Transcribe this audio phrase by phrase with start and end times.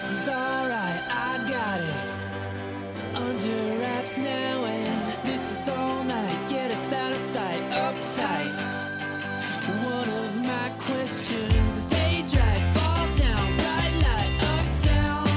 [0.00, 1.94] This is alright, I got it.
[3.14, 6.48] Under wraps now, and this is all night.
[6.48, 8.50] Get us out of sight, uptight.
[9.84, 15.28] One of my questions is stage right, ball down, bright light, uptown.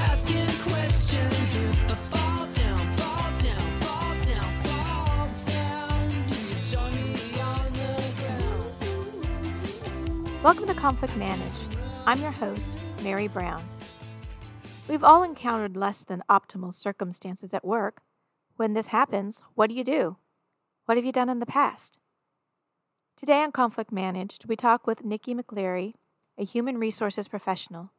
[0.00, 6.08] Asking questions if I fall down, fall down, fall down, fall down.
[6.28, 8.68] Do you join me on the ground?
[10.44, 11.62] Welcome to Conflict Managed.
[12.04, 12.70] I'm your host,
[13.02, 13.62] Merry Brown.
[14.88, 18.02] We've all encountered less than optimal circumstances at work.
[18.56, 20.16] When this happens, what do you do?
[20.86, 21.98] What have you done in the past?
[23.16, 25.94] Today on Conflict Managed, we talk with Mikki McLeary,
[26.38, 27.92] a human resources professional.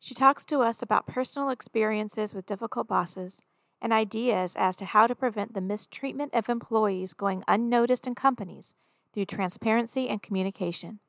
[0.00, 3.40] She talks to us about personal experiences with difficult bosses
[3.80, 8.74] and ideas as to how to prevent the mistreatment of employees going unnoticed in companies
[9.12, 11.00] through transparency and communication.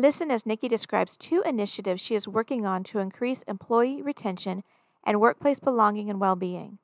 [0.00, 4.62] Listen as Mikki describes two initiatives she is working on to increase employee retention
[5.04, 6.78] and workplace belonging and well being.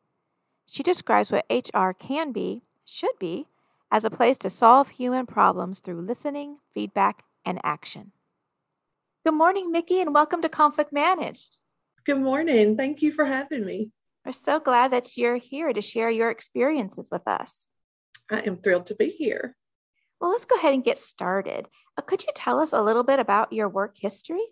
[0.66, 3.46] She describes what HR can be, should be,
[3.90, 8.12] as a place to solve human problems through listening, feedback, and action.
[9.24, 11.56] Good morning, Mikki, and welcome to Conflict Managed.
[12.04, 12.76] Good morning.
[12.76, 13.92] Thank you for having me.
[14.26, 17.66] We're so glad that you're here to share your experiences with us.
[18.30, 19.56] I am thrilled to be here.
[20.20, 21.66] Well, let's go ahead and get started.
[21.96, 24.44] Uh, could you tell us a little bit about your work history?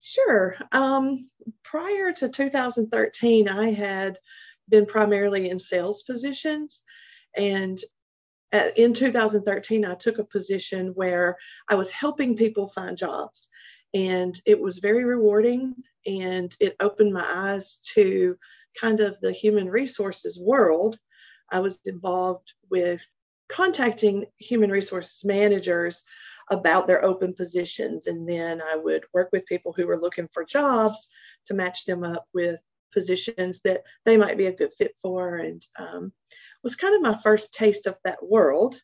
[0.00, 0.56] Sure.
[0.72, 1.30] Um,
[1.62, 4.18] prior to 2013, I had
[4.68, 6.82] been primarily in sales positions.
[7.36, 7.78] And
[8.52, 11.36] at, in 2013, I took a position where
[11.68, 13.48] I was helping people find jobs.
[13.94, 15.74] And it was very rewarding
[16.06, 18.36] and it opened my eyes to
[18.78, 20.98] kind of the human resources world.
[21.50, 23.00] I was involved with
[23.54, 26.02] contacting human resources managers
[26.50, 28.08] about their open positions.
[28.08, 31.08] And then I would work with people who were looking for jobs
[31.46, 32.58] to match them up with
[32.92, 35.36] positions that they might be a good fit for.
[35.36, 36.12] And um,
[36.64, 38.74] was kind of my first taste of that world.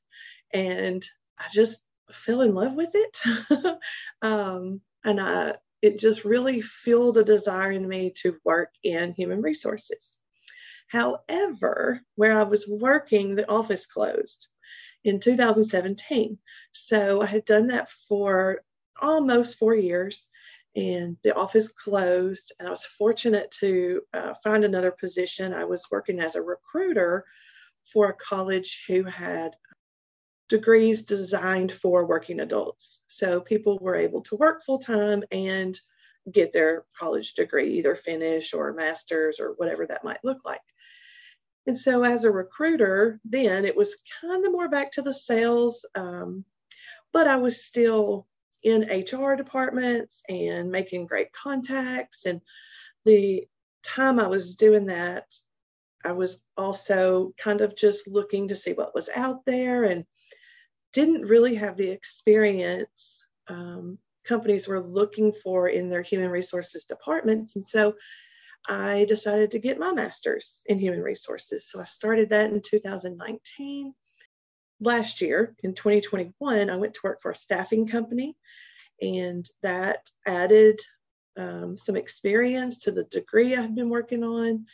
[0.52, 1.04] And
[1.36, 1.82] I just
[2.12, 3.78] fell in love with it.
[4.22, 9.42] um, and I, it just really fueled a desire in me to work in human
[9.42, 10.18] resources.
[10.86, 14.48] However, where I was working, the office closed
[15.04, 16.38] in 2017.
[16.72, 18.62] So I had done that for
[19.00, 20.28] almost four years
[20.76, 22.52] and the office closed.
[22.58, 25.52] And I was fortunate to uh, find another position.
[25.52, 27.24] I was working as a recruiter
[27.92, 29.52] for a college who had
[30.48, 33.02] degrees designed for working adults.
[33.08, 35.78] So people were able to work full time and
[36.30, 40.60] get their college degree, either finish or master's or whatever that might look like.
[41.66, 45.84] And so, as a recruiter, then it was kind of more back to the sales,
[45.94, 46.44] um,
[47.12, 48.26] but I was still
[48.62, 52.26] in HR departments and making great contacts.
[52.26, 52.40] And
[53.04, 53.46] the
[53.82, 55.24] time I was doing that,
[56.04, 60.04] I was also kind of just looking to see what was out there and
[60.92, 67.56] didn't really have the experience um, companies were looking for in their human resources departments.
[67.56, 67.94] And so
[68.68, 71.68] I decided to get my master's in human resources.
[71.70, 73.94] So I started that in 2019.
[74.82, 78.36] Last year, in 2021, I went to work for a staffing company,
[79.00, 80.80] and that added
[81.36, 84.66] um, some experience to the degree I had been working on.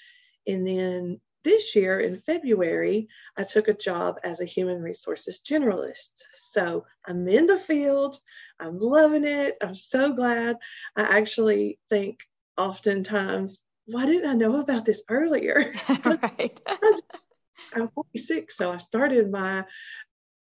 [0.47, 6.23] And then this year in February, I took a job as a human resources generalist.
[6.35, 8.19] So I'm in the field,
[8.59, 10.57] I'm loving it, I'm so glad.
[10.97, 12.19] I actually think
[12.57, 15.73] oftentimes why didn't I know about this earlier?
[16.05, 16.61] right.
[17.75, 19.65] I'm 46, so I started my,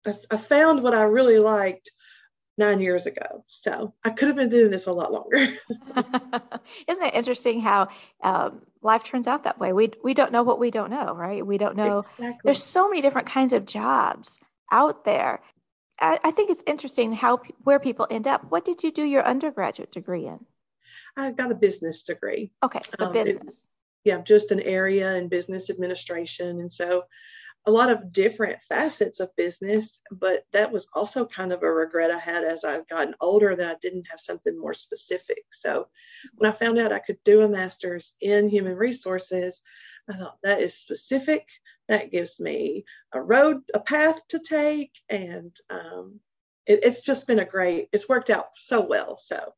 [0.05, 1.91] I, I found what I really liked
[2.57, 3.43] nine years ago.
[3.47, 5.37] So I could have been doing this a lot longer.
[6.87, 7.89] Isn't it interesting how
[8.23, 9.73] um, life turns out that way?
[9.73, 11.45] We we don't know what we don't know, right?
[11.45, 11.99] We don't know.
[11.99, 12.39] Exactly.
[12.43, 14.39] There's so many different kinds of jobs
[14.71, 15.41] out there.
[15.99, 18.49] I, I think it's interesting how where people end up.
[18.49, 20.45] What did you do your undergraduate degree in?
[21.17, 22.51] I got a business degree.
[22.63, 23.67] Okay, so Um, it- business.
[24.03, 26.59] Yeah, just an area in business administration.
[26.59, 27.05] And so
[27.65, 32.11] a lot of different facets of business, but that was also kind of a regret
[32.11, 35.43] I had as I've gotten older that I didn't have something more specific.
[35.51, 35.87] So
[36.35, 39.63] when I found out I could do a master's in human resources,
[40.07, 41.47] I thought that is specific.
[41.87, 44.91] That gives me a road, a path to take.
[45.09, 46.19] And um,
[46.67, 49.17] it, it's just been a great, it's worked out so well.
[49.17, 49.55] So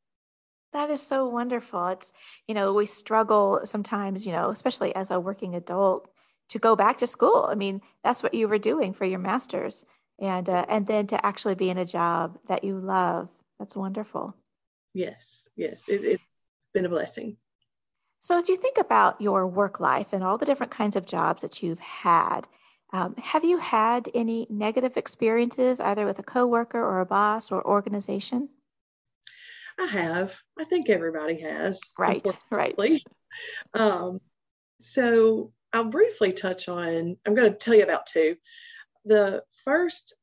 [0.74, 1.88] That is so wonderful.
[1.88, 2.12] It's,
[2.48, 6.10] you know, we struggle sometimes, you know, especially as a working adult,
[6.50, 7.48] to go back to school.
[7.50, 9.86] I mean, that's what you were doing for your master's,
[10.20, 13.30] and uh, and then to actually be in a job that you love.
[13.60, 14.36] That's wonderful.
[14.94, 15.86] Yes, yes.
[15.88, 16.22] It, it
[16.74, 17.38] been a blessing.
[18.20, 21.42] So, as you think about your work life and all the different kinds of jobs
[21.42, 22.42] that you've had,
[22.94, 27.66] um, have you had any negative experiences either with a coworker or a boss or
[27.66, 28.50] organization?
[29.80, 30.36] I have.
[30.60, 31.80] I think everybody has.
[31.98, 32.78] Right, right.
[33.74, 34.22] Um,
[34.80, 38.36] so I'll briefly touch on, I'm going to tell you about two.
[39.06, 40.16] The first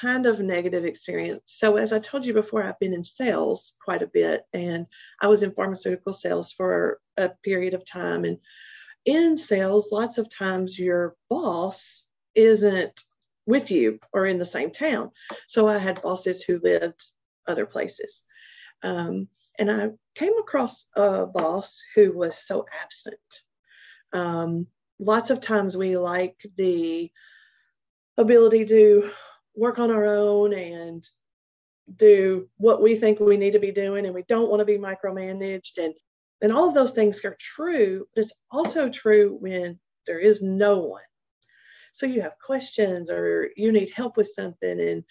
[0.00, 1.42] kind of negative experience.
[1.46, 4.86] So, as I told you before, I've been in sales quite a bit, and
[5.20, 8.24] I was in pharmaceutical sales for a period of time.
[8.24, 8.38] And
[9.04, 13.02] in sales, lots of times your boss isn't
[13.46, 15.10] with you or in the same town.
[15.46, 17.04] So, I had bosses who lived
[17.46, 18.24] other places.
[18.82, 19.28] Um,
[19.58, 23.16] and I came across a boss who was so absent.
[24.12, 24.66] Um,
[24.98, 27.10] lots of times we like the
[28.16, 29.10] ability to
[29.54, 31.06] work on our own and
[31.96, 34.78] do what we think we need to be doing and we don't want to be
[34.78, 35.94] micromanaged and
[36.40, 40.80] and all of those things are true but it's also true when there is no
[40.80, 41.02] one
[41.94, 45.02] so you have questions or you need help with something and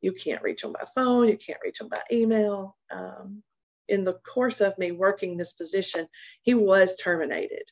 [0.00, 2.76] you can't reach them by phone you can't reach them by email.
[2.90, 3.42] Um,
[3.88, 6.08] in the course of me working this position
[6.42, 7.64] he was terminated.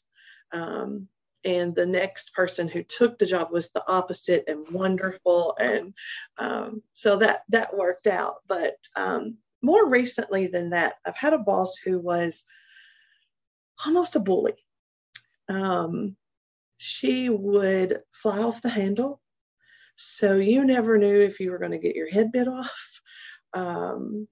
[0.52, 1.08] Um,
[1.44, 5.56] and the next person who took the job was the opposite and wonderful.
[5.58, 5.94] And
[6.36, 8.36] um, so that that worked out.
[8.48, 12.44] But um, more recently than that i've had a boss who was
[13.84, 14.54] almost a bully.
[15.48, 16.16] Um,
[16.76, 19.20] she would fly off the handle
[19.98, 23.00] so you never knew if you were going to get your head bit off
[23.52, 24.26] um,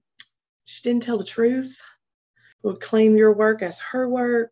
[0.65, 1.79] she didn't tell the truth
[2.63, 4.51] would claim your work as her work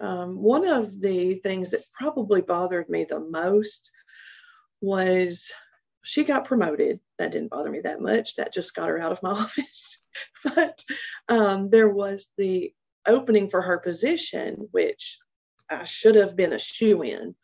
[0.00, 3.90] um, one of the things that probably bothered me the most
[4.80, 5.52] was
[6.02, 7.00] she got promoted.
[7.18, 8.36] That didn't bother me that much.
[8.36, 9.98] That just got her out of my office.
[10.54, 10.82] but
[11.28, 12.72] um, there was the
[13.06, 15.18] opening for her position, which
[15.70, 17.34] I should have been a shoe in.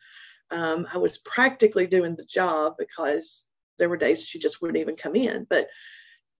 [0.51, 3.47] Um, I was practically doing the job because
[3.79, 5.45] there were days she just wouldn't even come in.
[5.49, 5.67] But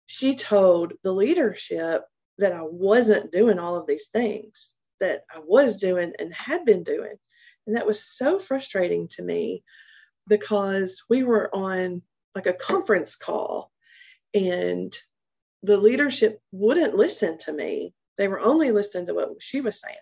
[0.06, 2.04] she told the leadership
[2.38, 6.84] that I wasn't doing all of these things that I was doing and had been
[6.84, 7.16] doing.
[7.66, 9.64] And that was so frustrating to me
[10.28, 12.02] because we were on
[12.34, 13.72] like a conference call
[14.34, 14.96] and
[15.64, 17.94] the leadership wouldn't listen to me.
[18.18, 19.98] They were only listening to what she was saying.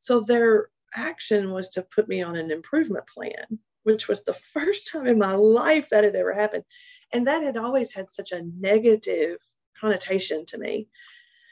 [0.00, 4.88] So their action was to put me on an improvement plan, which was the first
[4.90, 6.64] time in my life that had ever happened.
[7.12, 9.38] And that had always had such a negative
[9.80, 10.88] connotation to me.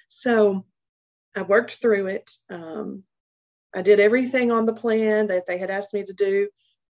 [0.08, 0.64] So
[1.36, 2.30] I worked through it.
[2.50, 3.04] Um,
[3.74, 6.48] I did everything on the plan that they had asked me to do,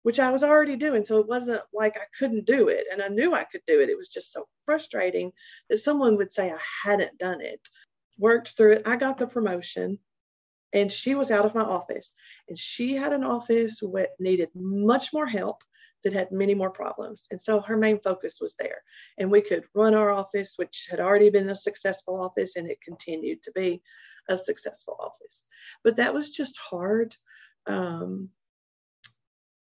[0.03, 1.03] which I was already doing.
[1.03, 2.85] So it wasn't like I couldn't do it.
[2.91, 3.89] And I knew I could do it.
[3.89, 5.31] It was just so frustrating
[5.69, 7.59] that someone would say I hadn't done it.
[8.17, 8.87] Worked through it.
[8.87, 9.99] I got the promotion
[10.73, 12.11] and she was out of my office.
[12.47, 15.63] And she had an office that needed much more help
[16.03, 17.27] that had many more problems.
[17.31, 18.83] And so her main focus was there.
[19.17, 22.81] And we could run our office, which had already been a successful office, and it
[22.81, 23.81] continued to be
[24.29, 25.45] a successful office.
[25.83, 27.15] But that was just hard
[27.65, 28.29] um,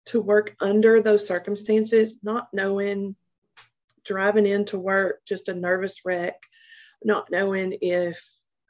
[0.06, 3.16] to work under those circumstances, not knowing,
[4.04, 6.36] driving into work, just a nervous wreck,
[7.02, 8.22] not knowing if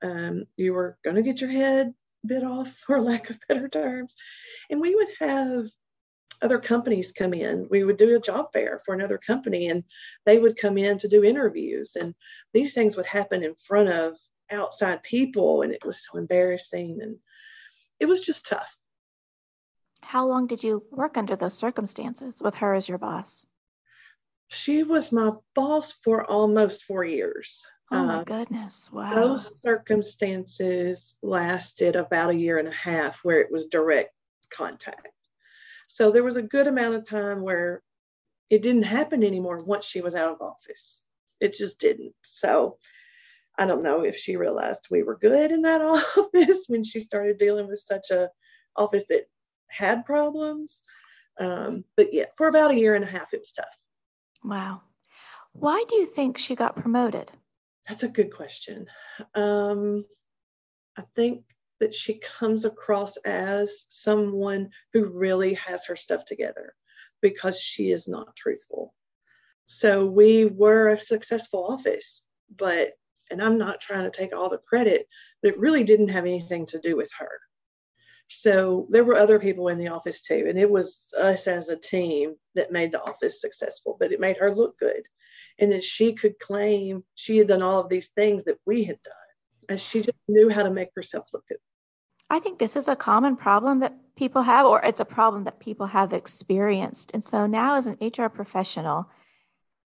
[0.02, 1.92] um, you were going to get your head
[2.26, 4.16] bit off, for lack of better terms.
[4.68, 5.66] And we would have
[6.42, 7.68] other companies come in.
[7.70, 9.84] We would do a job fair for another company and
[10.24, 11.96] they would come in to do interviews.
[11.96, 12.14] And
[12.54, 14.18] these things would happen in front of
[14.50, 15.62] outside people.
[15.62, 17.00] And it was so embarrassing.
[17.02, 17.16] And
[17.98, 18.74] it was just tough.
[20.02, 23.44] How long did you work under those circumstances with her as your boss?
[24.48, 27.64] She was my boss for almost four years.
[27.90, 28.90] Oh my uh, goodness.
[28.92, 29.14] Wow.
[29.14, 34.14] Those circumstances lasted about a year and a half where it was direct
[34.50, 35.08] contact.
[35.88, 37.82] So there was a good amount of time where
[38.48, 41.04] it didn't happen anymore once she was out of office.
[41.40, 42.14] It just didn't.
[42.22, 42.78] So
[43.58, 45.80] I don't know if she realized we were good in that
[46.16, 48.28] office when she started dealing with such a
[48.76, 49.24] office that
[49.68, 50.82] had problems.
[51.38, 53.76] Um, but yeah, for about a year and a half, it was tough.
[54.44, 54.82] Wow.
[55.52, 57.32] Why do you think she got promoted?
[57.90, 58.86] That's a good question.
[59.34, 60.04] Um,
[60.96, 61.42] I think
[61.80, 66.74] that she comes across as someone who really has her stuff together
[67.20, 68.94] because she is not truthful.
[69.66, 72.24] So we were a successful office,
[72.56, 72.90] but,
[73.28, 75.08] and I'm not trying to take all the credit,
[75.42, 77.40] but it really didn't have anything to do with her.
[78.28, 81.76] So there were other people in the office too, and it was us as a
[81.76, 85.02] team that made the office successful, but it made her look good.
[85.60, 89.00] And that she could claim she had done all of these things that we had
[89.02, 89.14] done.
[89.68, 91.58] And she just knew how to make herself look good.
[92.30, 95.60] I think this is a common problem that people have, or it's a problem that
[95.60, 97.10] people have experienced.
[97.12, 99.08] And so now, as an HR professional,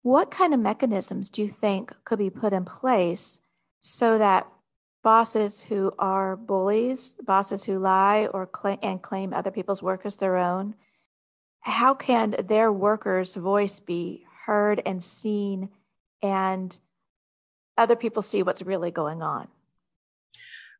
[0.02, 3.40] what kind of mechanisms do you think could be put in place
[3.82, 4.48] so that
[5.04, 10.18] bosses who are bullies, bosses who lie or claim and claim other people's work as
[10.18, 10.76] their own,
[11.62, 15.70] how can their workers' voice be heard and seen
[16.22, 16.78] and
[17.78, 19.48] other people see what's really going on?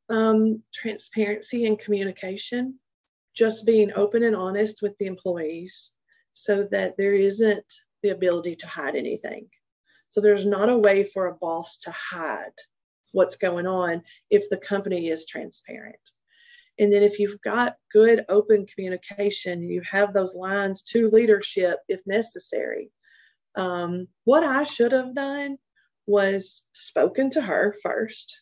[0.10, 2.80] Um, transparency and communication,
[3.36, 5.94] just being open and honest with the employees
[6.34, 7.66] so that there isn't
[8.04, 9.48] the ability to hide anything.
[10.10, 12.52] So there's not a way for a boss to hide
[13.14, 16.12] what's going on if the company is transparent.
[16.80, 22.02] And then if you've got good open communication, you have those lines to leadership if
[22.06, 22.92] necessary.
[23.56, 25.58] Um, what I should have done
[26.08, 28.42] was spoken to her first.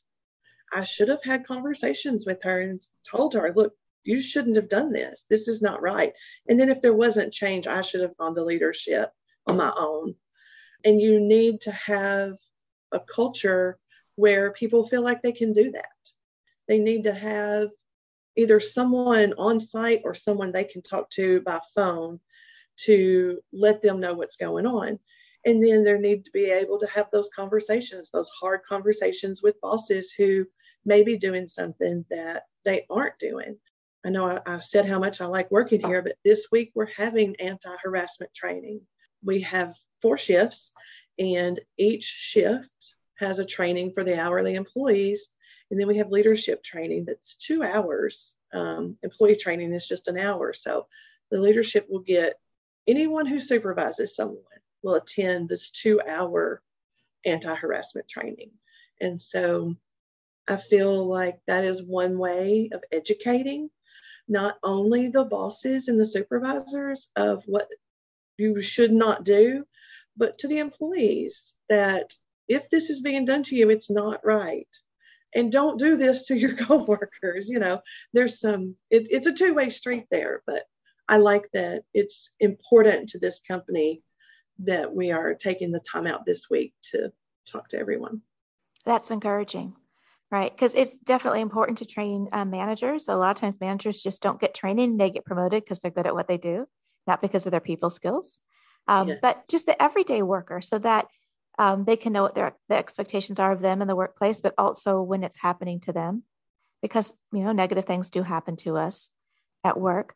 [0.71, 3.73] I should have had conversations with her and told her, look,
[4.03, 5.25] you shouldn't have done this.
[5.29, 6.13] This is not right.
[6.47, 9.11] And then if there wasn't change, I should have gone to leadership
[9.47, 10.15] on my own.
[10.85, 12.35] And you need to have
[12.91, 13.77] a culture
[14.15, 15.85] where people feel like they can do that.
[16.67, 17.69] They need to have
[18.35, 22.19] either someone on site or someone they can talk to by phone
[22.85, 24.99] to let them know what's going on.
[25.45, 29.61] And then there need to be able to have those conversations, those hard conversations with
[29.61, 30.45] bosses who
[30.85, 33.57] may be doing something that they aren't doing.
[34.05, 36.91] I know I, I said how much I like working here, but this week we're
[36.95, 38.81] having anti harassment training.
[39.23, 40.71] We have four shifts,
[41.17, 45.27] and each shift has a training for the hourly employees.
[45.71, 48.35] And then we have leadership training that's two hours.
[48.53, 50.53] Um, employee training is just an hour.
[50.53, 50.87] So
[51.29, 52.39] the leadership will get
[52.89, 54.43] anyone who supervises someone
[54.83, 56.61] will attend this two hour
[57.25, 58.51] anti harassment training.
[58.99, 59.75] And so
[60.47, 63.69] I feel like that is one way of educating
[64.27, 67.67] not only the bosses and the supervisors of what
[68.37, 69.65] you should not do,
[70.17, 72.13] but to the employees that
[72.47, 74.67] if this is being done to you, it's not right.
[75.35, 77.47] And don't do this to your coworkers.
[77.47, 77.81] You know,
[78.13, 80.63] there's some, it, it's a two way street there, but
[81.09, 84.03] I like that it's important to this company
[84.59, 87.11] that we are taking the time out this week to
[87.51, 88.21] talk to everyone.
[88.85, 89.73] That's encouraging,
[90.29, 90.51] right?
[90.51, 93.07] Because it's definitely important to train uh, managers.
[93.07, 96.05] A lot of times, managers just don't get training; they get promoted because they're good
[96.05, 96.67] at what they do,
[97.07, 98.39] not because of their people skills.
[98.87, 99.17] Um, yes.
[99.19, 101.07] But just the everyday worker, so that
[101.57, 104.53] um, they can know what their the expectations are of them in the workplace, but
[104.59, 106.23] also when it's happening to them,
[106.83, 109.09] because you know negative things do happen to us
[109.63, 110.13] at work.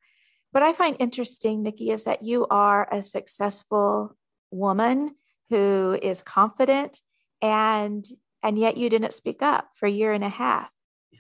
[0.54, 4.16] What I find interesting, Mikki, is that you are a successful
[4.52, 5.16] woman
[5.50, 7.02] who is confident
[7.42, 8.06] and
[8.44, 10.70] and yet you didn't speak up for a year and a half.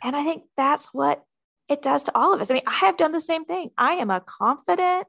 [0.03, 1.23] And i think that's what
[1.67, 2.51] it does to all of us.
[2.51, 3.71] I mean i have done the same thing.
[3.75, 5.07] I am a confident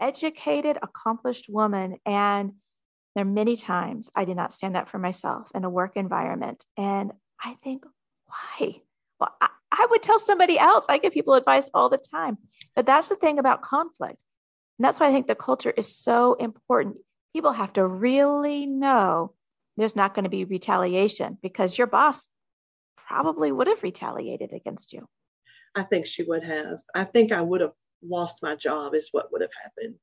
[0.00, 2.52] educated accomplished woman and
[3.14, 6.64] there are many times i did not stand up for myself in a work environment.
[6.78, 7.12] And
[7.44, 7.84] i think
[8.24, 8.80] why?
[9.20, 12.38] Well I, I would tell somebody else i give people advice all the time
[12.74, 14.22] but that's the thing about conflict
[14.78, 16.96] and that's why i think the culture is so important
[17.32, 19.32] people have to really know
[19.76, 22.26] there's not going to be retaliation because your boss
[22.96, 25.08] probably would have retaliated against you.
[25.74, 26.80] I think she would have.
[26.94, 29.98] I think I would have lost my job, is what would have happened,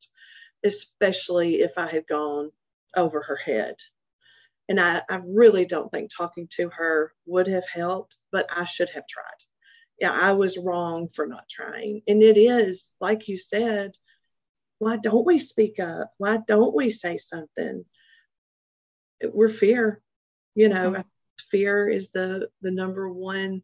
[0.63, 2.51] especially if I had gone
[2.95, 3.75] over her head.
[4.69, 8.89] And I, I really don't think talking to her would have helped, but I should
[8.91, 9.25] have tried.
[9.99, 12.01] Yeah, I was wrong for not trying.
[12.07, 13.91] And it is, like you said,
[14.79, 16.11] why don't we speak up?
[16.17, 17.85] Why don't we say something?
[19.23, 20.01] We're fear,
[20.53, 21.01] you know, mm-hmm.
[21.49, 23.63] fear is the the number one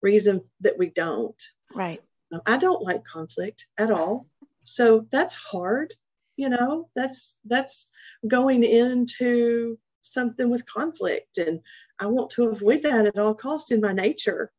[0.00, 1.42] reason that we don't.
[1.74, 2.00] Right.
[2.46, 4.28] I don't like conflict at all.
[4.64, 5.94] So that's hard,
[6.36, 7.88] you know, that's that's
[8.26, 11.60] going into something with conflict and
[11.98, 14.52] I want to avoid that at all cost in my nature,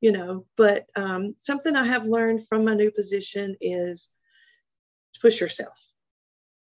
[0.00, 4.10] you know, but um, something I have learned from my new position is
[5.20, 5.78] push yourself,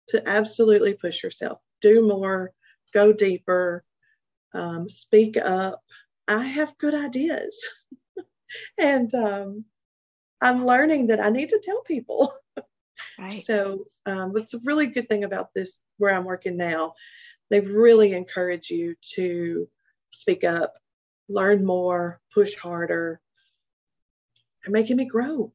[0.09, 2.53] to absolutely push yourself, do more,
[2.93, 3.85] go deeper,
[4.55, 5.81] um, speak up.
[6.27, 7.57] I have good ideas.
[8.79, 9.65] and um,
[10.41, 12.33] I'm learning that I need to tell people.
[13.17, 13.33] Right.
[13.33, 16.95] So um, what's a really good thing about this where I'm working now,
[17.51, 19.69] they've really encouraged you to
[20.13, 20.75] speak up,
[21.29, 23.21] learn more, push harder,
[24.69, 25.53] and making me grow.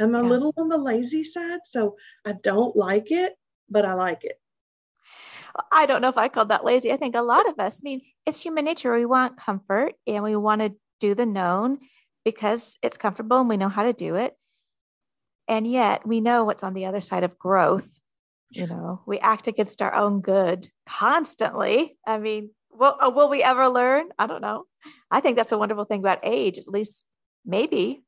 [0.00, 0.28] I'm a yeah.
[0.28, 3.34] little on the lazy side, so I don't like it,
[3.68, 4.40] but I like it.
[5.72, 6.92] I don't know if I called that lazy.
[6.92, 8.94] I think a lot of us, I mean, it's human nature.
[8.94, 11.78] We want comfort and we want to do the known
[12.24, 14.34] because it's comfortable and we know how to do it.
[15.48, 17.88] And yet we know what's on the other side of growth.
[18.50, 21.98] You know, we act against our own good constantly.
[22.06, 24.08] I mean, will, uh, will we ever learn?
[24.18, 24.64] I don't know.
[25.10, 27.04] I think that's a wonderful thing about age, at least
[27.44, 28.04] maybe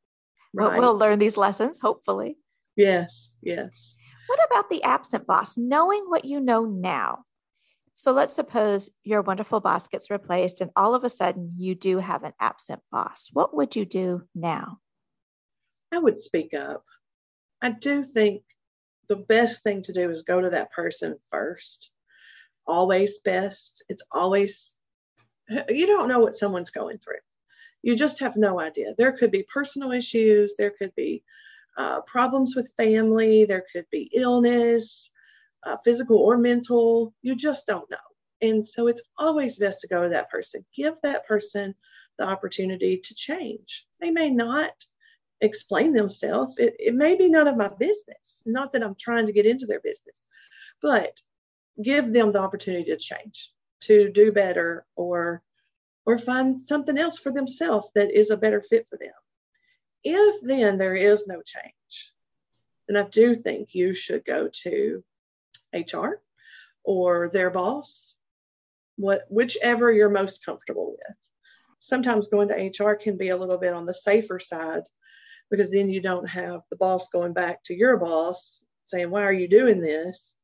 [0.52, 0.78] right.
[0.78, 2.37] we'll, we'll learn these lessons, hopefully.
[2.76, 3.97] Yes, yes.
[4.26, 5.59] What about the absent boss?
[5.59, 7.25] Knowing what you know now.
[7.95, 11.99] So let's suppose your wonderful boss gets replaced and all of a sudden you do
[11.99, 13.28] have an absent boss.
[13.33, 14.78] What would you do now?
[15.92, 16.85] I would speak up.
[17.61, 18.42] I do think
[19.09, 21.90] the best thing to do is go to that person first.
[22.66, 23.85] Always best.
[23.88, 24.76] It's always,
[25.69, 27.16] you don't know what someone's going through.
[27.82, 28.94] You just have no idea.
[28.96, 31.22] There could be personal issues, there could be
[31.76, 35.12] uh, problems with family, there could be illness,
[35.64, 37.14] uh, physical or mental.
[37.22, 37.96] You just don't know.
[38.42, 40.64] And so it's always best to go to that person.
[40.75, 41.75] Give that person
[42.18, 43.87] the opportunity to change.
[44.00, 44.72] They may not
[45.40, 46.56] explain themselves.
[46.58, 48.42] It, it may be none of my business.
[48.46, 50.26] Not that I'm trying to get into their business,
[50.82, 51.20] but
[51.82, 55.42] give them the opportunity to change, to do better, or
[56.07, 59.12] or find something else for themselves that is a better fit for them.
[60.02, 62.12] If then there is no change,
[62.88, 65.04] then I do think you should go to
[65.75, 66.21] HR
[66.83, 68.16] or their boss,
[68.97, 71.16] what whichever you're most comfortable with.
[71.80, 74.83] Sometimes going to HR can be a little bit on the safer side
[75.50, 79.33] because then you don't have the boss going back to your boss saying, Why are
[79.33, 80.37] you doing this?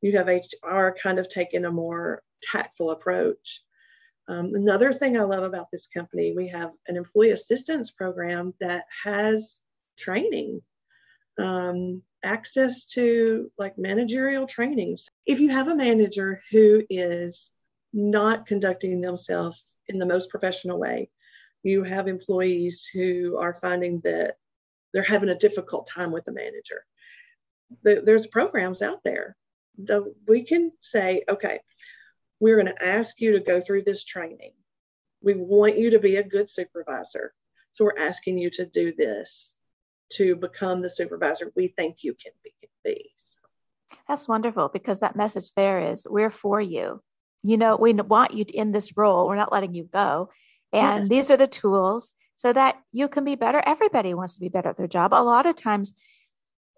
[0.00, 3.62] You have HR kind of taking a more tactful approach.
[4.30, 8.84] Um, another thing I love about this company, we have an employee assistance program that
[9.02, 9.60] has
[9.98, 10.62] training,
[11.36, 15.08] um, access to like managerial trainings.
[15.26, 17.56] If you have a manager who is
[17.92, 21.10] not conducting themselves in the most professional way,
[21.64, 24.36] you have employees who are finding that
[24.92, 26.84] they're having a difficult time with the manager.
[27.82, 29.36] There's programs out there
[29.78, 31.58] that we can say, okay,
[32.40, 34.52] we're going to ask you to go through this training.
[35.22, 37.34] We want you to be a good supervisor.
[37.72, 39.58] So we're asking you to do this
[40.14, 42.52] to become the supervisor we think you can be.
[42.84, 43.10] be.
[44.08, 47.02] That's wonderful because that message there is we're for you.
[47.42, 49.28] You know, we want you in this role.
[49.28, 50.30] We're not letting you go.
[50.72, 51.08] And yes.
[51.08, 53.62] these are the tools so that you can be better.
[53.64, 55.12] Everybody wants to be better at their job.
[55.12, 55.94] A lot of times,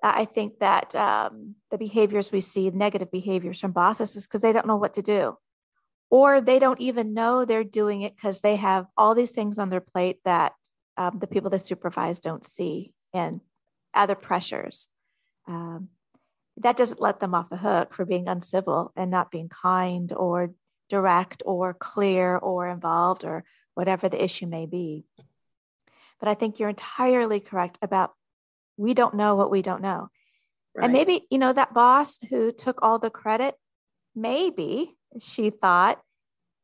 [0.02, 4.52] I think that um, the behaviors we see, negative behaviors from bosses, is because they
[4.52, 5.36] don't know what to do.
[6.12, 9.70] Or they don't even know they're doing it because they have all these things on
[9.70, 10.52] their plate that
[10.98, 13.40] um, the people they supervise don't see and
[13.94, 14.90] other pressures.
[15.48, 15.88] Um,
[16.58, 20.50] that doesn't let them off the hook for being uncivil and not being kind or
[20.90, 25.06] direct or clear or involved or whatever the issue may be.
[26.20, 28.12] But I think you're entirely correct about
[28.76, 30.10] we don't know what we don't know.
[30.76, 30.84] Right.
[30.84, 33.54] And maybe, you know, that boss who took all the credit,
[34.14, 36.00] maybe she thought,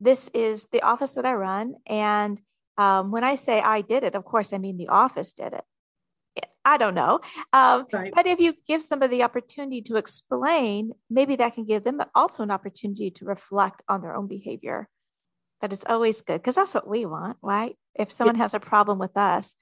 [0.01, 1.75] this is the office that I run.
[1.87, 2.41] And
[2.77, 5.65] um, when I say I did it, of course, I mean the office did it.
[6.65, 7.21] I don't know.
[7.53, 8.13] Um, right.
[8.15, 12.43] But if you give somebody the opportunity to explain, maybe that can give them also
[12.43, 14.89] an opportunity to reflect on their own behavior
[15.61, 17.77] that it's always good because that's what we want, right?
[17.95, 19.55] If someone has a problem with us,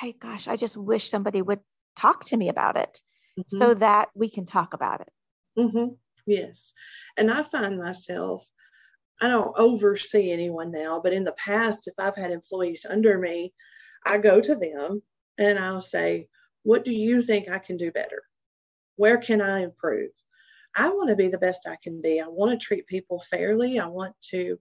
[0.00, 1.60] I gosh, I just wish somebody would
[1.96, 3.02] talk to me about it
[3.38, 3.58] mm-hmm.
[3.58, 5.12] so that we can talk about it.
[5.58, 5.94] Mm-hmm.
[6.26, 6.74] Yes.
[7.16, 8.48] And I find myself,
[9.20, 13.54] I don't oversee anyone now, but in the past, if I've had employees under me,
[14.04, 15.02] I go to them
[15.38, 16.28] and I'll say,
[16.64, 18.22] What do you think I can do better?
[18.96, 20.10] Where can I improve?
[20.74, 22.20] I want to be the best I can be.
[22.20, 23.78] I want to treat people fairly.
[23.78, 24.58] I want to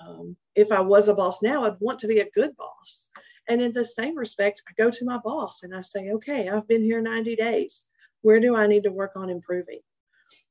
[0.00, 3.08] um, if I was a boss now, I'd want to be a good boss.
[3.48, 6.66] And in the same respect, I go to my boss and I say, okay, I've
[6.66, 7.86] been here 90 days.
[8.22, 9.80] Where do I need to work on improving?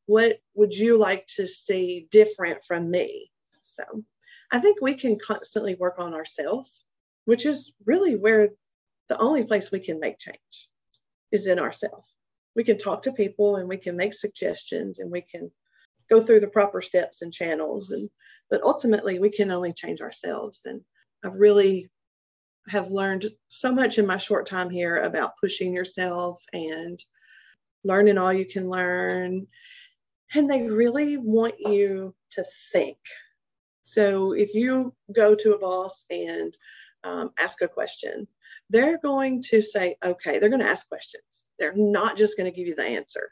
[0.06, 3.32] What would you like to see different from me?
[3.62, 3.84] So
[4.52, 6.86] I think we can constantly work on ourselves,
[7.26, 8.50] which is really where
[9.10, 10.70] the only place we can make change
[11.32, 12.08] is in ourselves.
[12.56, 15.52] We can talk to people and we can make suggestions and we can
[16.10, 18.10] go through the proper steps and channels and
[18.50, 20.82] but ultimately we can only change ourselves and
[21.24, 21.89] i really
[22.68, 27.00] have learned so much in my short time here about pushing yourself and
[27.84, 29.48] learning all you can learn
[30.34, 32.98] and they really want you to think
[33.84, 36.58] so if you go to a boss and
[37.04, 38.28] um, ask a question
[38.70, 42.56] they're going to say okay they're going to ask questions they're not just going to
[42.56, 43.30] give you the answer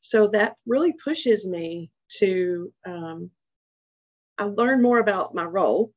[0.00, 3.30] so that really pushes me to um,
[4.38, 5.92] I learn more about my role.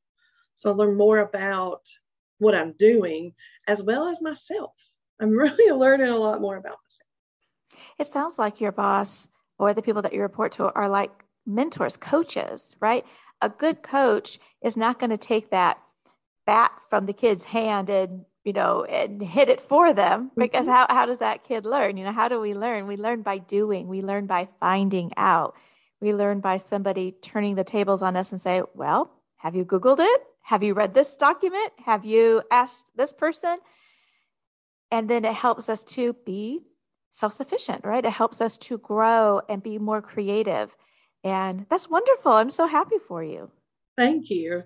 [0.55, 1.81] So I learn more about
[2.37, 3.33] what I'm doing
[3.67, 4.73] as well as myself.
[5.19, 7.85] I'm really learning a lot more about myself.
[7.97, 11.11] It sounds like your boss or the people that you report to are like
[11.45, 13.05] mentors, coaches, right?
[13.41, 15.79] A good coach is not going to take that
[16.45, 20.71] bat from the kid's hand and you know and hit it for them because mm-hmm.
[20.71, 21.97] how, how does that kid learn?
[21.97, 22.87] You know how do we learn?
[22.87, 23.87] We learn by doing.
[23.87, 25.55] We learn by finding out.
[26.01, 29.99] We learn by somebody turning the tables on us and say well have you googled
[29.99, 30.21] it?
[30.41, 31.71] Have you read this document?
[31.85, 33.57] Have you asked this person?
[34.91, 36.61] And then it helps us to be
[37.11, 38.05] self-sufficient right?
[38.05, 40.75] It helps us to grow and be more creative.
[41.23, 42.31] And that's wonderful.
[42.31, 43.51] I'm so happy for you.
[43.97, 44.63] Thank you.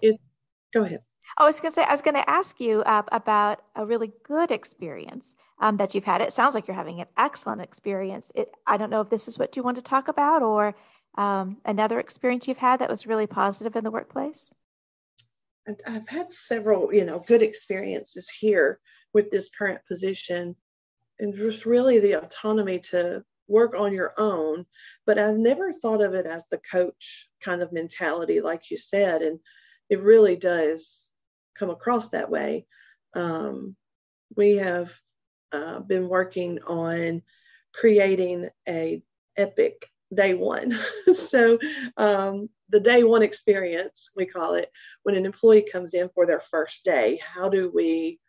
[0.00, 0.32] It's
[0.72, 1.00] go ahead.
[1.38, 4.12] I was going to say, I was going to ask you uh, about a really
[4.24, 6.20] good experience um, that you've had.
[6.20, 8.32] It sounds like you're having an excellent experience.
[8.34, 10.74] It, I don't know if this is what you want to talk about or
[11.16, 14.52] um, another experience you've had that was really positive in the workplace.
[15.86, 18.80] I've had several, you know, good experiences here
[19.12, 20.56] with this current position,
[21.20, 24.64] and just really the autonomy to work on your own.
[25.06, 29.22] But I've never thought of it as the coach kind of mentality, like you said,
[29.22, 29.38] and
[29.88, 31.08] it really does
[31.58, 32.66] come across that way.
[33.14, 33.76] Um,
[34.36, 34.90] we have
[35.52, 37.22] uh, been working on
[37.74, 39.02] creating a
[39.36, 40.78] epic day one.
[41.14, 41.58] so
[41.96, 44.70] um, the day one experience, we call it,
[45.02, 48.20] when an employee comes in for their first day, how do we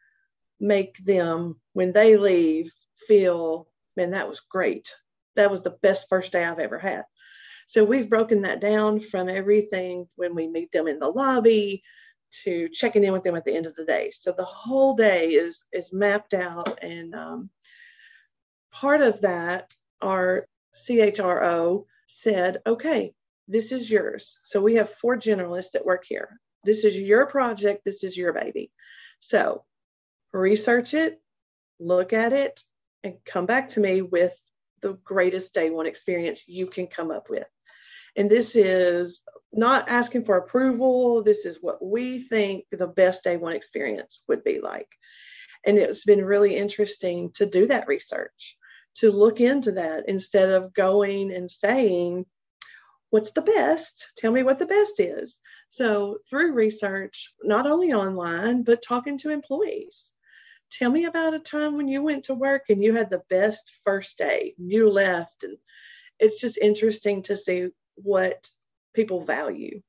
[0.59, 2.71] make them, when they leave,
[3.07, 4.89] feel, man, that was great.
[5.35, 7.03] That was the best first day I've ever had.
[7.67, 11.83] So we've broken that down from everything when we meet them in the lobby
[12.43, 14.11] to checking in with them at the end of the day.
[14.11, 17.49] So the whole day is is mapped out, and um,
[18.71, 23.13] part of that, our CHRO said, "Okay,
[23.47, 26.39] this is yours." So we have four generalists that work here.
[26.63, 27.83] This is your project.
[27.85, 28.71] This is your baby.
[29.19, 29.65] So
[30.33, 31.21] research it,
[31.79, 32.61] look at it,
[33.03, 34.37] and come back to me with
[34.81, 37.47] the greatest day one experience you can come up with.
[38.15, 41.23] And this is not asking for approval.
[41.23, 44.87] This is what we think the best day one experience would be like.
[45.65, 48.57] And it's been really interesting to do that research,
[48.95, 52.25] to look into that instead of going and saying,
[53.11, 54.13] What's the best?
[54.17, 55.41] Tell me what the best is.
[55.67, 60.13] So, through research, not only online, but talking to employees.
[60.71, 63.71] Tell me about a time when you went to work and you had the best
[63.83, 65.43] first day, you left.
[65.43, 65.57] And
[66.19, 68.49] it's just interesting to see what
[68.93, 69.81] people value.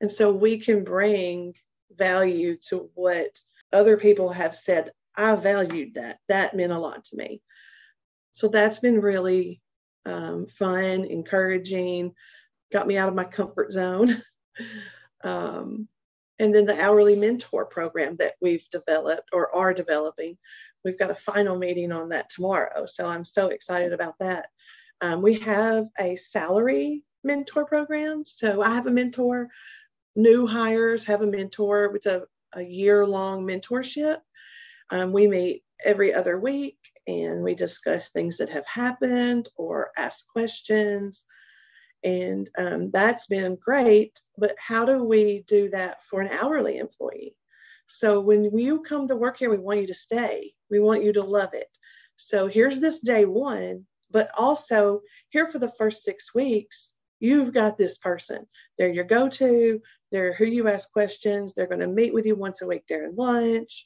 [0.00, 1.54] And so we can bring
[1.96, 3.40] value to what
[3.72, 6.18] other people have said, I valued that.
[6.28, 7.42] That meant a lot to me.
[8.32, 9.60] So that's been really
[10.06, 12.14] um, fun, encouraging,
[12.72, 14.22] got me out of my comfort zone.
[15.24, 15.88] um,
[16.38, 20.38] and then the hourly mentor program that we've developed or are developing,
[20.84, 22.86] we've got a final meeting on that tomorrow.
[22.86, 24.48] So I'm so excited about that.
[25.00, 28.24] Um, we have a salary mentor program.
[28.26, 29.48] So I have a mentor.
[30.16, 31.94] New hires have a mentor.
[31.94, 32.24] It's a,
[32.54, 34.18] a year long mentorship.
[34.90, 40.28] Um, we meet every other week and we discuss things that have happened or ask
[40.28, 41.24] questions.
[42.04, 44.20] And um, that's been great.
[44.36, 47.34] But how do we do that for an hourly employee?
[47.86, 51.14] So when you come to work here, we want you to stay, we want you
[51.14, 51.68] to love it.
[52.16, 57.76] So here's this day one, but also here for the first six weeks, You've got
[57.76, 58.46] this person.
[58.76, 59.80] They're your go to,
[60.12, 61.52] they're who you ask questions.
[61.52, 63.84] They're going to meet with you once a week during lunch.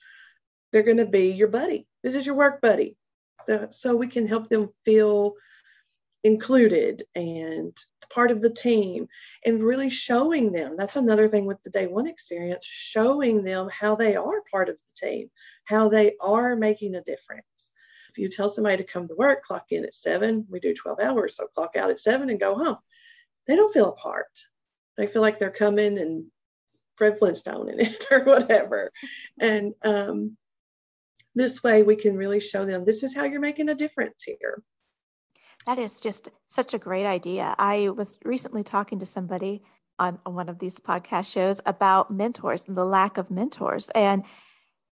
[0.73, 1.87] They're going to be your buddy.
[2.03, 2.97] This is your work buddy.
[3.71, 5.35] So we can help them feel
[6.23, 7.77] included and
[8.13, 9.09] part of the team
[9.45, 13.95] and really showing them that's another thing with the day one experience showing them how
[13.95, 15.31] they are part of the team
[15.65, 17.73] how they are making a difference
[18.11, 21.01] if you tell somebody to come to work clock in at seven we do 12
[21.01, 22.77] hours so clock out at seven and go home
[23.47, 24.41] they don't feel apart.
[24.97, 26.27] They feel like they're coming and
[26.97, 28.93] Fred Flintstone in it or whatever.
[29.39, 30.37] And um,
[31.35, 34.63] this way we can really show them this is how you're making a difference here.
[35.67, 37.55] That is just such a great idea.
[37.59, 39.63] I was recently talking to somebody
[39.99, 43.91] on, on one of these podcast shows about mentors and the lack of mentors.
[43.91, 44.25] And,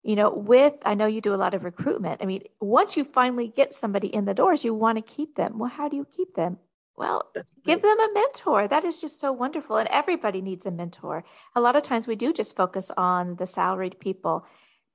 [0.03, 2.21] you know, with, I know you do a lot of recruitment.
[2.21, 5.59] I mean, once you finally get somebody in the doors, you want to keep them.
[5.59, 6.57] Well, how do you keep them?
[6.97, 7.29] Well,
[7.65, 8.67] give them a mentor.
[8.69, 9.75] That is just so wonderful.
[9.75, 11.25] And everybody needs a mentor.
[11.53, 14.45] A lot of times we do just focus on the salaried people,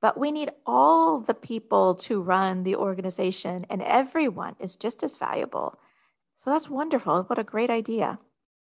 [0.01, 5.17] but we need all the people to run the organization, and everyone is just as
[5.17, 5.79] valuable.
[6.43, 7.23] So that's wonderful.
[7.25, 8.19] What a great idea.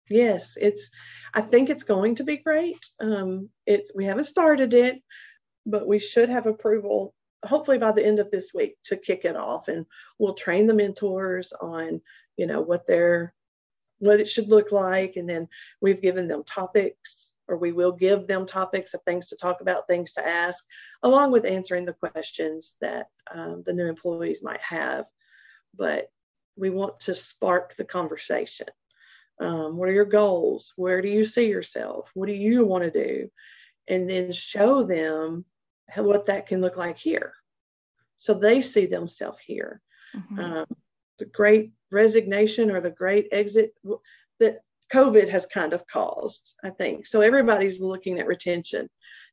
[0.09, 0.91] Yes, it's.
[1.33, 2.85] I think it's going to be great.
[2.99, 5.01] Um, it's we haven't started it,
[5.65, 7.13] but we should have approval
[7.45, 9.85] hopefully by the end of this week to kick it off and
[10.19, 12.01] we'll train the mentors on
[12.37, 13.33] you know what they're
[13.99, 15.47] what it should look like and then
[15.81, 19.87] we've given them topics or we will give them topics of things to talk about
[19.87, 20.63] things to ask
[21.03, 25.05] along with answering the questions that um, the new employees might have
[25.77, 26.07] but
[26.57, 28.67] we want to spark the conversation
[29.39, 32.91] um, what are your goals where do you see yourself what do you want to
[32.91, 33.29] do
[33.87, 35.45] and then show them
[35.95, 37.33] what that can look like here.
[38.17, 39.81] So they see themselves here.
[40.15, 40.39] Mm-hmm.
[40.39, 40.65] Um,
[41.19, 43.73] the great resignation or the great exit
[44.39, 44.59] that
[44.93, 47.05] COVID has kind of caused, I think.
[47.05, 48.89] So everybody's looking at retention.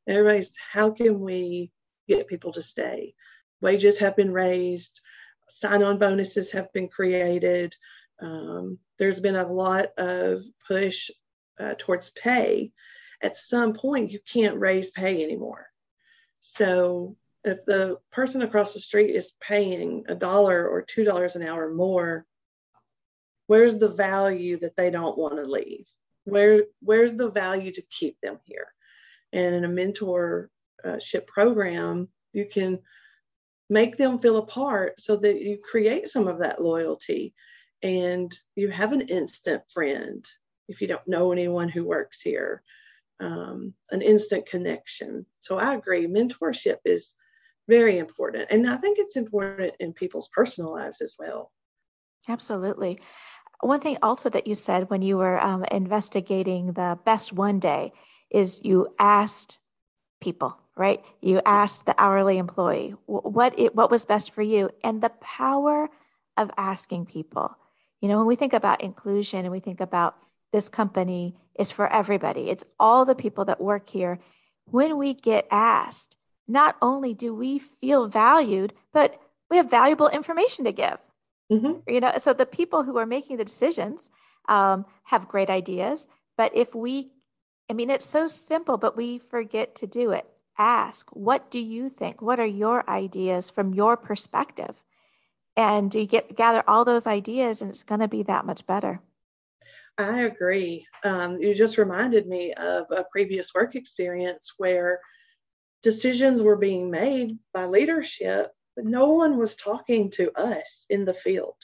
[0.09, 1.71] Everybody's, how can we
[2.09, 3.15] get people to stay?
[3.61, 5.01] Wages have been raised,
[5.49, 7.77] sign on bonuses have been created.
[8.21, 11.11] Um, there's been a lot of push
[11.61, 12.73] uh, towards pay.
[13.23, 15.67] At some point, you can't raise pay anymore.
[16.41, 21.47] So if the person across the street is paying a dollar or two dollars an
[21.47, 22.27] hour more,
[23.47, 25.89] where's the value that they don't want to leave?
[26.25, 28.69] Where where's the value to keep them here?
[29.33, 32.81] And in a mentorship program, you can
[33.69, 37.35] make them feel a part so that you create some of that loyalty
[37.83, 40.25] and you have an instant friend
[40.69, 42.63] if you don't know anyone who works here
[43.23, 45.25] um, an instant connection.
[45.41, 47.15] So I agree, mentorship is
[47.69, 48.49] very important.
[48.51, 51.53] And I think it's important in people's personal lives as well.
[52.29, 53.01] Absolutely.
[53.61, 57.93] One thing also that you said when you were um, investigating the best one day
[58.31, 59.59] is you asked
[60.21, 61.03] people, right?
[61.21, 65.91] You asked the hourly employee what it, what was best for you, and the power
[66.37, 67.57] of asking people.
[68.01, 70.17] You know, when we think about inclusion and we think about
[70.53, 72.51] this company is for everybody.
[72.51, 74.19] It's all the people that work here.
[74.65, 76.17] When we get asked,
[76.49, 80.99] not only do we feel valued, but we have valuable information to give.
[81.53, 81.91] Mm-hmm.
[81.91, 84.09] You know, so the people who are making the decisions
[84.49, 86.07] um, have great ideas.
[86.37, 87.13] But if we,
[87.69, 90.27] I mean, it's so simple, but we forget to do it.
[90.59, 92.23] Ask, what do you think?
[92.23, 94.83] What are your ideas from your perspective?
[95.57, 99.01] And you get gather all those ideas, and it's going to be that much better.
[99.99, 100.87] I agree.
[101.05, 105.01] Um, you just reminded me of a previous work experience where
[105.83, 111.57] decisions were being made by leadership, no one was talking to us in the field.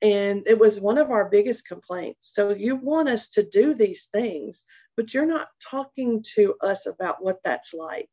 [0.00, 2.32] And it was one of our biggest complaints.
[2.34, 4.66] So you want us to do these things,
[4.96, 8.10] but you're not talking to us about what that's like.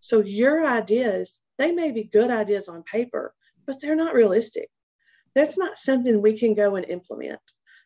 [0.00, 3.34] So your ideas, they may be good ideas on paper,
[3.66, 4.68] but they're not realistic.
[5.34, 7.40] That's not something we can go and implement.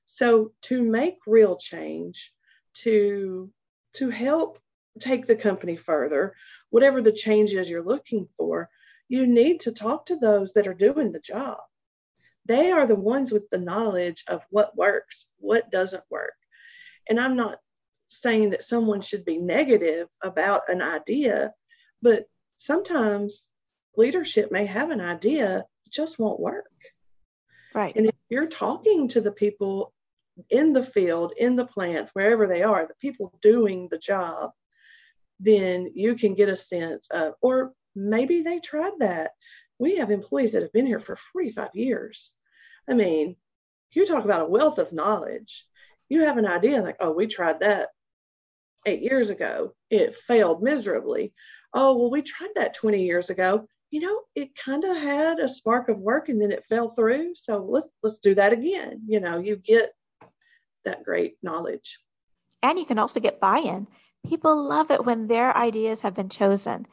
[0.06, 2.32] So to make real change,
[2.74, 3.50] to
[3.94, 4.58] to help
[5.00, 6.34] take the company further,
[6.70, 8.70] whatever the change is you're looking for,
[9.12, 11.58] you need to talk to those that are doing the job.
[12.46, 16.32] They are the ones with the knowledge of what works, what doesn't work.
[17.10, 17.58] And I'm not
[18.08, 21.52] saying that someone should be negative about an idea,
[22.00, 22.24] but
[22.56, 23.50] sometimes
[23.98, 26.72] leadership may have an idea, it just won't work.
[27.74, 27.94] Right.
[27.94, 29.92] And if you're talking to the people
[30.48, 34.52] in the field, in the plants, wherever they are, the people doing the job,
[35.38, 39.32] then you can get a sense of, or maybe they tried that.
[39.78, 42.34] We have employees that have been here for 45 years.
[42.88, 43.36] I mean,
[43.92, 45.66] you talk about a wealth of knowledge.
[46.08, 47.90] You have an idea like, oh, we tried that
[48.86, 49.74] eight years ago.
[49.90, 51.32] It failed miserably.
[51.72, 53.66] Oh, well, we tried that 20 years ago.
[53.90, 57.34] You know, it kind of had a spark of work and then it fell through.
[57.34, 59.02] So let's let's do that again.
[59.06, 59.92] You know, you get
[60.84, 61.98] that great knowledge.
[62.62, 63.86] And you can also get buy in.
[64.26, 66.86] People love it when their ideas have been chosen.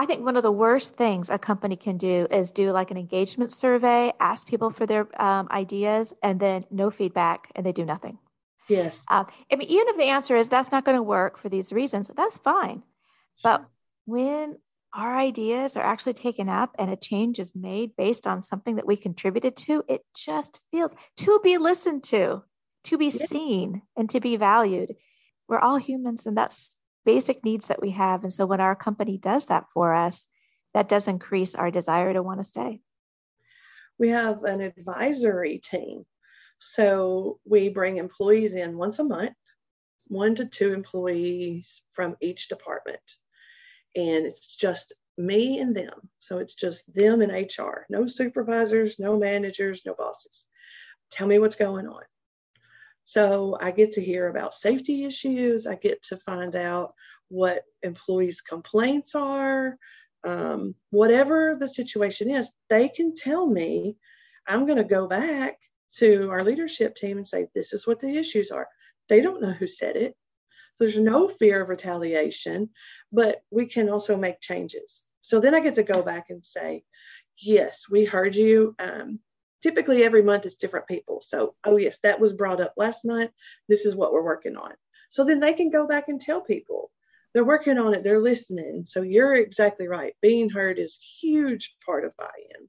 [0.00, 2.96] I think one of the worst things a company can do is do like an
[2.96, 7.84] engagement survey, ask people for their um, ideas, and then no feedback, and they do
[7.84, 8.18] nothing.
[8.66, 9.04] Yes.
[9.10, 11.70] Uh, I mean, even if the answer is that's not going to work for these
[11.70, 12.82] reasons, that's fine.
[13.36, 13.58] Sure.
[13.58, 13.66] But
[14.06, 14.56] when
[14.94, 18.86] our ideas are actually taken up and a change is made based on something that
[18.86, 22.42] we contributed to, it just feels to be listened to
[22.84, 23.26] to be yeah.
[23.26, 24.94] seen and to be valued.
[25.46, 28.22] We're all humans, and that's basic needs that we have.
[28.22, 30.26] And so when our company does that for us,
[30.74, 32.80] that does increase our desire to want to stay.
[33.98, 36.04] We have an advisory team.
[36.58, 39.36] So we bring employees in once a month,
[40.06, 43.00] one to two employees from each department.
[43.96, 46.08] And it's just me and them.
[46.18, 50.46] So it's just them and HR, no supervisors, no managers, no bosses.
[51.10, 52.02] Tell me what's going on.
[53.10, 55.66] So I get to hear about safety issues.
[55.66, 56.94] I get to find out
[57.26, 59.76] what employees' complaints are,
[60.22, 63.96] um, whatever the situation is, they can tell me.
[64.46, 65.56] I'm going to go back
[65.96, 68.68] to our leadership team and say, This is what the issues are.
[69.08, 70.14] They don't know who said it.
[70.76, 72.70] So there's no fear of retaliation,
[73.10, 75.10] but we can also make changes.
[75.20, 76.84] So then I get to go back and say,
[77.36, 78.76] Yes, we heard you.
[78.78, 79.18] Um,
[79.62, 81.20] typically every month it's different people.
[81.20, 83.30] So, oh, yes, that was brought up last month.
[83.68, 84.72] This is what we're working on.
[85.10, 86.90] So then they can go back and tell people
[87.32, 88.84] they're working on it, they're listening.
[88.84, 90.14] So you're exactly right.
[90.20, 92.68] Being heard is huge part of buy-in.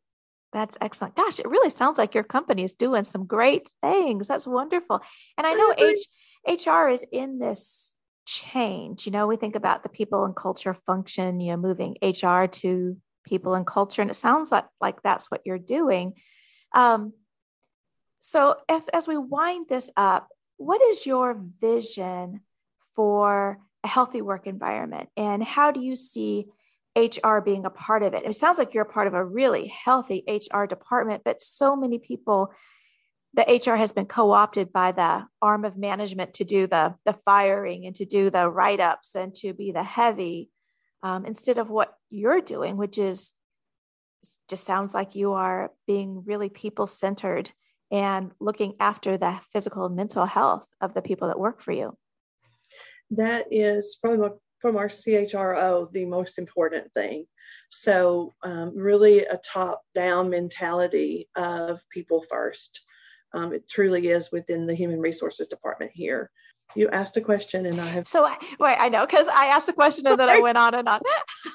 [0.54, 1.16] That's excellent.
[1.16, 4.28] Gosh, it really sounds like your company is doing some great things.
[4.28, 5.02] That's wonderful.
[5.38, 7.94] And I know H, HR is in this
[8.26, 9.06] change.
[9.06, 12.98] You know, we think about the people and culture function, you know, moving HR to
[13.26, 14.02] people and culture.
[14.02, 16.14] And it sounds like, like that's what you're doing.
[16.74, 17.14] Um,
[18.22, 22.42] so as, as we wind this up, what is your vision
[22.96, 25.10] for a healthy work environment?
[25.18, 26.46] And how do you see
[26.96, 28.24] HR being a part of it?
[28.26, 31.98] It sounds like you're a part of a really healthy HR department, but so many
[31.98, 32.54] people,
[33.34, 37.88] the HR has been co-opted by the arm of management to do the, the firing
[37.88, 40.50] and to do the write-ups and to be the heavy
[41.02, 43.34] um, instead of what you're doing, which is
[44.50, 47.52] just sounds like you are being really people centered
[47.92, 51.98] and looking after the physical and mental health of the people that work for you
[53.12, 57.26] that is from a, from our CHRO the most important thing.
[57.70, 62.86] So um, really a top down mentality of people first.
[63.34, 66.32] Um, it truly is within the human resources department here.
[66.76, 68.08] You asked a question, and I have.
[68.08, 68.30] So
[68.60, 71.02] wait, I know because I asked a question and then I went on and on.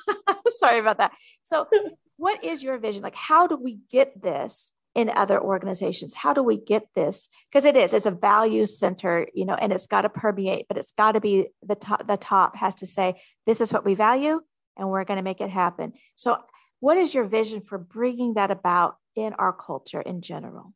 [0.59, 1.13] Sorry about that.
[1.43, 1.67] So,
[2.19, 3.03] what is your vision?
[3.03, 6.15] Like, how do we get this in other organizations?
[6.15, 7.29] How do we get this?
[7.51, 10.79] Because it is it's a value center you know and it's got to permeate but
[10.79, 13.95] it's got to be the top the top has to say this is what we
[13.95, 14.41] value
[14.77, 15.93] and we're going to make it happen.
[16.17, 16.39] So
[16.81, 20.75] what is your vision for bringing that about in our culture in general?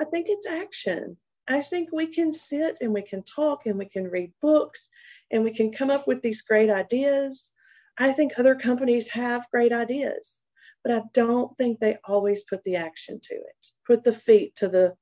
[0.00, 1.16] I think it's action.
[1.48, 4.90] I think we can sit and we can talk and we can read books
[5.30, 7.50] and we can come up with these great ideas
[7.98, 10.40] i think other companies have great ideas
[10.84, 14.68] but I don't think they always put the action to it, put the feet to
[14.68, 14.94] the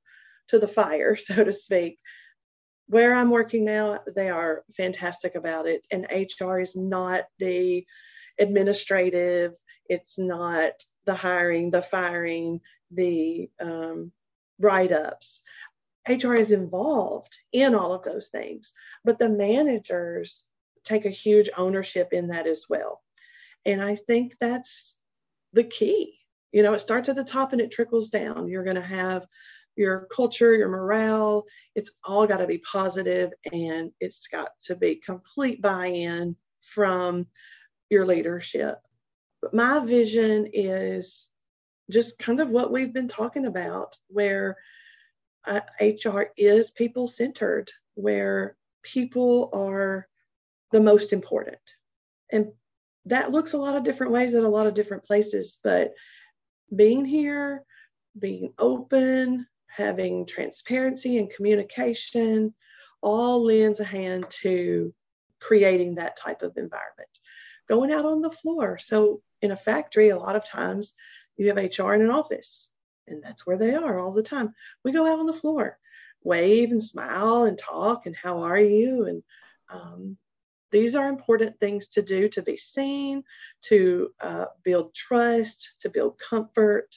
[0.49, 1.99] to the fire, so to speak.
[2.87, 7.85] Where I'm working now, they are fantastic about it, and HR is not the
[8.39, 9.53] administrative.
[9.89, 10.73] It's not
[11.05, 14.11] the hiring, the firing, the um,
[14.59, 15.41] write ups.
[16.07, 20.45] HR is involved in all of those things, but the managers
[20.87, 23.01] take a huge ownership in that as well.
[23.65, 24.97] And I think that's
[25.53, 26.19] the key.
[26.51, 28.47] You know, it starts at the top and it trickles down.
[28.47, 29.25] You're going to have
[29.75, 31.45] your culture, your morale.
[31.75, 37.27] It's all got to be positive and it's got to be complete buy in from
[37.89, 38.79] your leadership.
[39.41, 41.29] But my vision is
[41.91, 44.57] just kind of what we've been talking about, where
[45.45, 50.07] uh, HR is people centered, where people are
[50.71, 51.57] the most important.
[52.31, 52.51] And
[53.05, 55.59] that looks a lot of different ways at a lot of different places.
[55.63, 55.93] But
[56.75, 57.63] being here,
[58.19, 62.53] being open, having transparency and communication
[63.01, 64.93] all lends a hand to
[65.39, 67.09] creating that type of environment.
[67.69, 68.77] Going out on the floor.
[68.77, 70.95] So, in a factory, a lot of times
[71.35, 72.71] you have HR in an office,
[73.07, 74.53] and that's where they are all the time.
[74.83, 75.77] We go out on the floor,
[76.23, 79.05] wave and smile and talk, and how are you?
[79.05, 79.23] And
[79.69, 80.17] um,
[80.71, 83.23] these are important things to do to be seen,
[83.63, 86.95] to uh, build trust, to build comfort.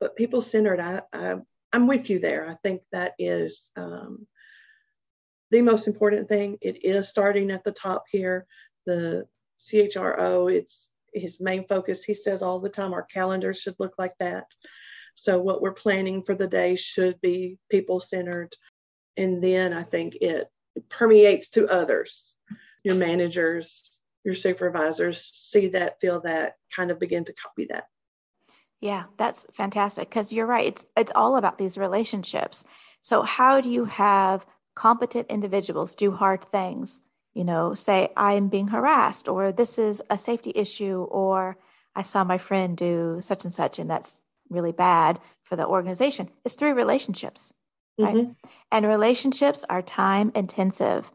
[0.00, 1.36] But people centered, I, I,
[1.72, 2.48] am with you there.
[2.48, 4.26] I think that is um,
[5.50, 6.58] the most important thing.
[6.60, 8.46] It is starting at the top here.
[8.84, 9.26] The
[9.58, 12.04] CHRO, it's his main focus.
[12.04, 14.46] He says all the time our calendars should look like that.
[15.14, 18.54] So, what we're planning for the day should be people centered.
[19.16, 20.48] And then I think it
[20.90, 22.35] permeates to others
[22.86, 27.88] your managers, your supervisors see that, feel that, kind of begin to copy that.
[28.80, 30.68] Yeah, that's fantastic because you're right.
[30.68, 32.64] It's it's all about these relationships.
[33.00, 37.00] So how do you have competent individuals do hard things?
[37.34, 41.56] You know, say I'm being harassed or this is a safety issue or
[41.96, 46.28] I saw my friend do such and such and that's really bad for the organization.
[46.44, 47.52] It's through relationships,
[47.98, 48.14] right?
[48.14, 48.32] Mm-hmm.
[48.70, 51.10] And relationships are time intensive.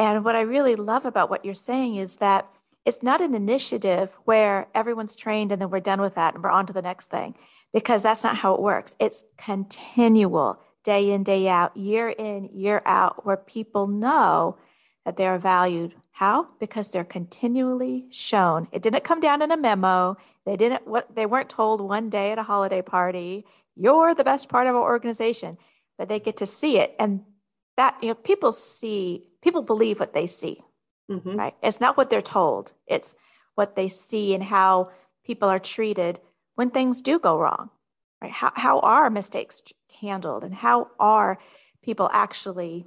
[0.00, 2.48] And what I really love about what you're saying is that
[2.86, 6.48] it's not an initiative where everyone's trained and then we're done with that and we're
[6.48, 7.34] on to the next thing,
[7.74, 8.96] because that's not how it works.
[8.98, 14.56] It's continual, day in, day out, year in, year out, where people know
[15.04, 16.48] that they are valued, How?
[16.58, 18.68] Because they're continually shown.
[18.72, 20.16] It didn't come down in a memo.
[20.46, 23.44] They didn't what they weren't told one day at a holiday party,
[23.76, 25.58] you're the best part of our organization,
[25.98, 27.20] but they get to see it and
[27.76, 30.62] that you know people see people believe what they see.
[31.10, 31.36] Mm-hmm.
[31.36, 31.54] Right?
[31.62, 32.72] It's not what they're told.
[32.86, 33.16] It's
[33.56, 34.90] what they see and how
[35.24, 36.20] people are treated
[36.54, 37.70] when things do go wrong.
[38.22, 38.30] Right?
[38.32, 39.62] How how are mistakes
[40.00, 41.38] handled and how are
[41.82, 42.86] people actually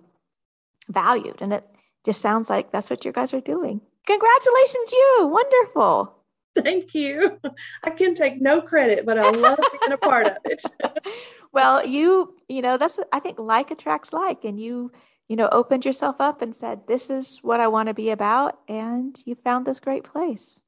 [0.88, 1.42] valued?
[1.42, 1.68] And it
[2.06, 3.82] just sounds like that's what you guys are doing.
[4.06, 5.28] Congratulations, you.
[5.32, 6.16] Wonderful.
[6.56, 7.40] Thank you.
[7.84, 10.62] I can take no credit, but I love being a part of it.
[11.52, 14.92] well, you, you know, that's, I think like attracts like, and you,
[15.28, 18.60] you know, opened yourself up and said, this is what I want to be about.
[18.68, 20.60] And you found this great place.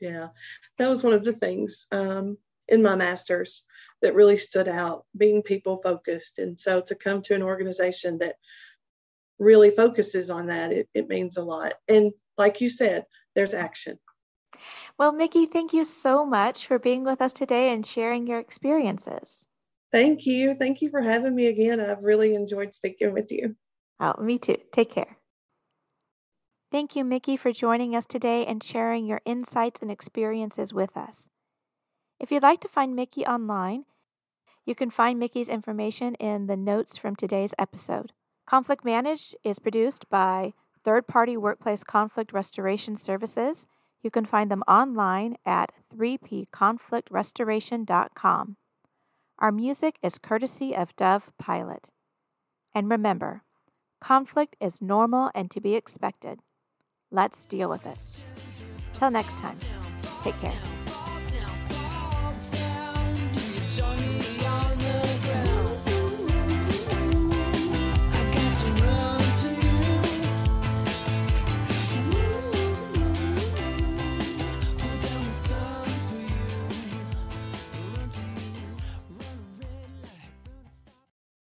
[0.00, 0.28] Yeah,
[0.78, 2.36] that was one of the things um,
[2.68, 3.64] in my master's
[4.02, 6.38] that really stood out, being people focused.
[6.38, 8.36] And so to come to an organization that
[9.38, 11.74] really focuses on that, it, it means a lot.
[11.88, 13.04] And like you said,
[13.34, 13.98] there's action.
[14.98, 19.46] Well, Mikki, thank you so much for being with us today and sharing your experiences.
[19.92, 20.54] Thank you.
[20.54, 21.80] Thank you for having me again.
[21.80, 23.56] I've really enjoyed speaking with you.
[23.98, 24.56] Oh, me too.
[24.72, 25.18] Take care.
[26.70, 31.28] Thank you, Mikki, for joining us today and sharing your insights and experiences with us.
[32.18, 33.84] If you'd like to find Mikki online,
[34.64, 38.12] you can find Mikki's information in the notes from today's episode.
[38.46, 40.52] Conflict Managed is produced by
[40.84, 43.66] third party workplace conflict restoration services
[44.06, 48.56] you can find them online at 3pconflictrestoration.com.
[49.40, 51.88] Our music is courtesy of Dove Pilot.
[52.72, 53.42] And remember,
[54.00, 56.40] conflict is normal and to be expected.
[57.10, 57.98] Let's deal with it.
[58.94, 59.56] Till next time,
[60.22, 60.75] take care.